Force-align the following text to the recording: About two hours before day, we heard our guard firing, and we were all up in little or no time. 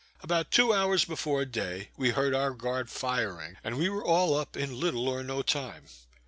About 0.23 0.49
two 0.49 0.73
hours 0.73 1.05
before 1.05 1.45
day, 1.45 1.91
we 1.95 2.09
heard 2.09 2.33
our 2.33 2.55
guard 2.55 2.89
firing, 2.89 3.57
and 3.63 3.77
we 3.77 3.87
were 3.87 4.03
all 4.03 4.33
up 4.33 4.57
in 4.57 4.79
little 4.79 5.07
or 5.07 5.21
no 5.21 5.43
time. 5.43 5.83